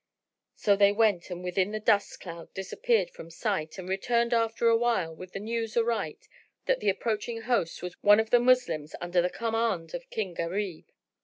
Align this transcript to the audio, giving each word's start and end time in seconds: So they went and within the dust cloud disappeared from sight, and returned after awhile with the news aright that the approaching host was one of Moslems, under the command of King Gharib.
So 0.55 0.75
they 0.75 0.91
went 0.91 1.29
and 1.29 1.43
within 1.43 1.69
the 1.69 1.79
dust 1.79 2.19
cloud 2.19 2.51
disappeared 2.55 3.11
from 3.11 3.29
sight, 3.29 3.77
and 3.77 3.87
returned 3.87 4.33
after 4.33 4.67
awhile 4.67 5.13
with 5.15 5.33
the 5.33 5.39
news 5.39 5.77
aright 5.77 6.27
that 6.65 6.79
the 6.79 6.89
approaching 6.89 7.41
host 7.43 7.83
was 7.83 7.93
one 8.01 8.19
of 8.19 8.33
Moslems, 8.33 8.95
under 8.99 9.21
the 9.21 9.29
command 9.29 9.93
of 9.93 10.09
King 10.09 10.33
Gharib. 10.33 10.85